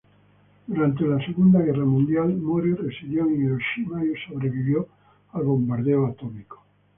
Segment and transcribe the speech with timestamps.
[0.65, 4.87] Durante la Segunda Guerra Mundial, Mori residió en Hiroshima y sobrevivió
[5.33, 6.63] al bombardeo atómico.